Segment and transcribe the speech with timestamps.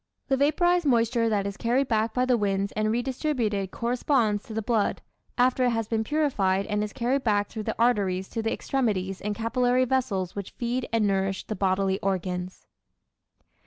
[0.29, 4.63] The vaporized moisture that is carried back by the winds and redistributed corresponds to the
[4.63, 5.03] blood,
[5.37, 9.21] after it has been purified and is carried back through the arteries to the extremities
[9.21, 12.65] and capillary vessels which feed and nourish the bodily organs.